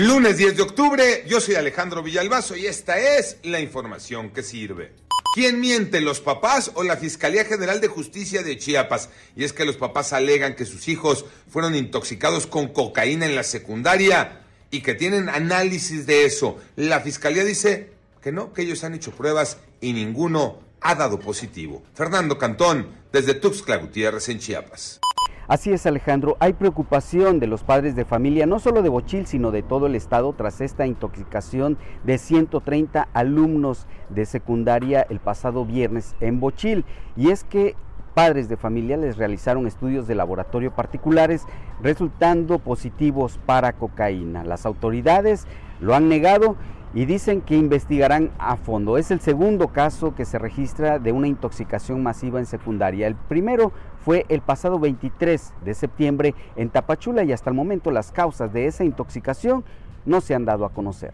Lunes 0.00 0.38
10 0.38 0.56
de 0.56 0.62
octubre, 0.62 1.22
yo 1.28 1.38
soy 1.38 1.56
Alejandro 1.56 2.02
Villalbazo 2.02 2.56
y 2.56 2.64
esta 2.66 2.98
es 2.98 3.36
la 3.42 3.60
información 3.60 4.30
que 4.30 4.42
sirve. 4.42 4.94
¿Quién 5.34 5.60
miente, 5.60 6.00
los 6.00 6.18
papás 6.20 6.70
o 6.74 6.82
la 6.82 6.96
Fiscalía 6.96 7.44
General 7.44 7.78
de 7.78 7.88
Justicia 7.88 8.42
de 8.42 8.56
Chiapas? 8.56 9.10
Y 9.36 9.44
es 9.44 9.52
que 9.52 9.66
los 9.66 9.76
papás 9.76 10.14
alegan 10.14 10.56
que 10.56 10.64
sus 10.64 10.88
hijos 10.88 11.26
fueron 11.46 11.74
intoxicados 11.74 12.46
con 12.46 12.68
cocaína 12.68 13.26
en 13.26 13.36
la 13.36 13.42
secundaria 13.42 14.40
y 14.70 14.80
que 14.80 14.94
tienen 14.94 15.28
análisis 15.28 16.06
de 16.06 16.24
eso. 16.24 16.58
La 16.74 17.00
Fiscalía 17.00 17.44
dice 17.44 17.90
que 18.22 18.32
no, 18.32 18.54
que 18.54 18.62
ellos 18.62 18.84
han 18.84 18.94
hecho 18.94 19.10
pruebas 19.10 19.58
y 19.82 19.92
ninguno 19.92 20.60
ha 20.80 20.94
dado 20.94 21.20
positivo. 21.20 21.82
Fernando 21.94 22.38
Cantón, 22.38 22.88
desde 23.12 23.34
Tuxtla 23.34 23.76
Gutiérrez 23.76 24.30
en 24.30 24.38
Chiapas. 24.38 25.00
Así 25.48 25.72
es, 25.72 25.86
Alejandro. 25.86 26.36
Hay 26.38 26.52
preocupación 26.52 27.40
de 27.40 27.48
los 27.48 27.64
padres 27.64 27.96
de 27.96 28.04
familia, 28.04 28.46
no 28.46 28.60
solo 28.60 28.80
de 28.82 28.88
Bochil, 28.88 29.26
sino 29.26 29.50
de 29.50 29.62
todo 29.62 29.86
el 29.86 29.96
estado, 29.96 30.32
tras 30.34 30.60
esta 30.60 30.86
intoxicación 30.86 31.78
de 32.04 32.18
130 32.18 33.08
alumnos 33.12 33.86
de 34.08 34.24
secundaria 34.24 35.04
el 35.08 35.18
pasado 35.18 35.64
viernes 35.64 36.14
en 36.20 36.38
Bochil. 36.38 36.84
Y 37.16 37.30
es 37.30 37.42
que 37.42 37.74
padres 38.14 38.48
de 38.48 38.56
familia 38.56 38.96
les 38.96 39.16
realizaron 39.16 39.66
estudios 39.66 40.06
de 40.06 40.14
laboratorio 40.14 40.74
particulares, 40.74 41.44
resultando 41.82 42.58
positivos 42.58 43.40
para 43.44 43.72
cocaína. 43.72 44.44
Las 44.44 44.64
autoridades 44.64 45.46
lo 45.80 45.94
han 45.94 46.08
negado 46.08 46.56
y 46.94 47.06
dicen 47.06 47.40
que 47.40 47.56
investigarán 47.56 48.30
a 48.38 48.56
fondo. 48.56 48.98
Es 48.98 49.10
el 49.10 49.20
segundo 49.20 49.68
caso 49.68 50.14
que 50.14 50.24
se 50.24 50.38
registra 50.38 50.98
de 50.98 51.12
una 51.12 51.28
intoxicación 51.28 52.02
masiva 52.02 52.38
en 52.38 52.46
secundaria. 52.46 53.06
El 53.06 53.14
primero 53.14 53.72
fue 54.04 54.26
el 54.28 54.40
pasado 54.40 54.78
23 54.78 55.52
de 55.64 55.74
septiembre 55.74 56.34
en 56.56 56.70
Tapachula 56.70 57.24
y 57.24 57.32
hasta 57.32 57.50
el 57.50 57.56
momento 57.56 57.90
las 57.90 58.12
causas 58.12 58.52
de 58.52 58.66
esa 58.66 58.84
intoxicación 58.84 59.64
no 60.04 60.20
se 60.20 60.34
han 60.34 60.44
dado 60.44 60.64
a 60.64 60.72
conocer. 60.72 61.12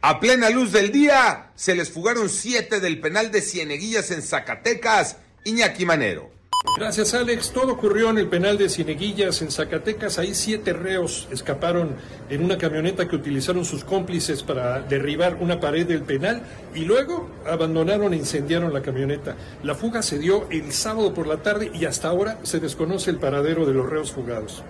A 0.00 0.20
plena 0.20 0.50
luz 0.50 0.72
del 0.72 0.92
día, 0.92 1.50
se 1.54 1.74
les 1.74 1.90
fugaron 1.90 2.28
siete 2.28 2.80
del 2.80 3.00
penal 3.00 3.30
de 3.30 3.40
Cieneguillas 3.40 4.10
en 4.10 4.22
Zacatecas. 4.22 5.18
Iñaki 5.44 5.86
Manero. 5.86 6.30
Gracias, 6.76 7.14
Alex. 7.14 7.52
Todo 7.52 7.74
ocurrió 7.74 8.10
en 8.10 8.18
el 8.18 8.26
penal 8.26 8.58
de 8.58 8.68
Cieneguillas, 8.68 9.42
en 9.42 9.52
Zacatecas. 9.52 10.18
Ahí 10.18 10.34
siete 10.34 10.72
reos 10.72 11.28
escaparon 11.30 11.94
en 12.28 12.42
una 12.42 12.58
camioneta 12.58 13.06
que 13.06 13.14
utilizaron 13.14 13.64
sus 13.64 13.84
cómplices 13.84 14.42
para 14.42 14.80
derribar 14.80 15.36
una 15.40 15.60
pared 15.60 15.86
del 15.86 16.02
penal 16.02 16.42
y 16.74 16.80
luego 16.80 17.30
abandonaron 17.46 18.12
e 18.12 18.16
incendiaron 18.16 18.72
la 18.72 18.82
camioneta. 18.82 19.36
La 19.62 19.76
fuga 19.76 20.02
se 20.02 20.18
dio 20.18 20.48
el 20.50 20.72
sábado 20.72 21.14
por 21.14 21.28
la 21.28 21.36
tarde 21.36 21.70
y 21.72 21.84
hasta 21.84 22.08
ahora 22.08 22.40
se 22.42 22.58
desconoce 22.58 23.10
el 23.10 23.18
paradero 23.18 23.66
de 23.66 23.74
los 23.74 23.88
reos 23.88 24.10
fugados. 24.10 24.64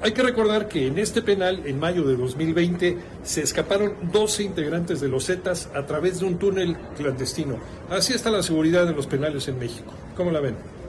Hay 0.00 0.12
que 0.12 0.22
recordar 0.22 0.68
que 0.68 0.86
en 0.86 0.98
este 0.98 1.22
penal, 1.22 1.62
en 1.64 1.80
mayo 1.80 2.04
de 2.04 2.16
2020, 2.16 2.98
se 3.24 3.42
escaparon 3.42 3.94
12 4.12 4.44
integrantes 4.44 5.00
de 5.00 5.08
los 5.08 5.26
Zetas 5.26 5.70
a 5.74 5.86
través 5.86 6.20
de 6.20 6.26
un 6.26 6.38
túnel 6.38 6.76
clandestino. 6.96 7.56
Así 7.90 8.12
está 8.12 8.30
la 8.30 8.44
seguridad 8.44 8.86
de 8.86 8.94
los 8.94 9.08
penales 9.08 9.48
en 9.48 9.58
México. 9.58 9.92
¿Cómo 10.16 10.30
la 10.30 10.40
ven? 10.40 10.81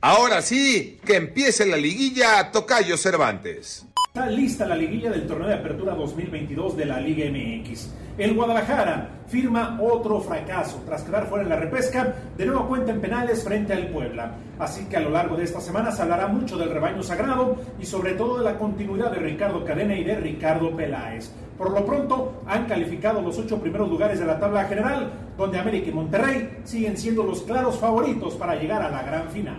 Ahora 0.00 0.42
sí, 0.42 1.00
que 1.04 1.16
empiece 1.16 1.66
la 1.66 1.76
liguilla 1.76 2.52
Tocayo 2.52 2.96
Cervantes. 2.96 3.84
Está 4.06 4.30
lista 4.30 4.64
la 4.64 4.76
liguilla 4.76 5.10
del 5.10 5.26
torneo 5.26 5.48
de 5.48 5.54
apertura 5.54 5.92
2022 5.96 6.76
de 6.76 6.84
la 6.84 7.00
Liga 7.00 7.28
MX. 7.28 7.90
El 8.16 8.34
Guadalajara 8.34 9.22
firma 9.26 9.76
otro 9.82 10.20
fracaso 10.20 10.80
tras 10.86 11.02
quedar 11.02 11.26
fuera 11.26 11.42
en 11.42 11.50
la 11.50 11.56
repesca, 11.56 12.14
de 12.36 12.46
nuevo 12.46 12.68
cuenta 12.68 12.92
en 12.92 13.00
penales 13.00 13.42
frente 13.42 13.72
al 13.72 13.88
Puebla. 13.88 14.36
Así 14.60 14.84
que 14.84 14.98
a 14.98 15.00
lo 15.00 15.10
largo 15.10 15.36
de 15.36 15.42
esta 15.42 15.60
semana 15.60 15.90
se 15.90 16.02
hablará 16.02 16.28
mucho 16.28 16.56
del 16.56 16.70
rebaño 16.70 17.02
sagrado 17.02 17.56
y 17.80 17.84
sobre 17.84 18.12
todo 18.12 18.38
de 18.38 18.44
la 18.44 18.56
continuidad 18.56 19.10
de 19.10 19.18
Ricardo 19.18 19.64
Cadena 19.64 19.96
y 19.96 20.04
de 20.04 20.14
Ricardo 20.14 20.76
Peláez. 20.76 21.32
Por 21.58 21.72
lo 21.72 21.84
pronto 21.84 22.44
han 22.46 22.66
calificado 22.66 23.20
los 23.20 23.36
ocho 23.36 23.60
primeros 23.60 23.88
lugares 23.88 24.20
de 24.20 24.26
la 24.26 24.38
tabla 24.38 24.64
general, 24.66 25.10
donde 25.36 25.58
América 25.58 25.88
y 25.88 25.92
Monterrey 25.92 26.60
siguen 26.62 26.96
siendo 26.96 27.24
los 27.24 27.42
claros 27.42 27.80
favoritos 27.80 28.34
para 28.34 28.54
llegar 28.54 28.80
a 28.80 28.90
la 28.90 29.02
gran 29.02 29.28
final. 29.30 29.58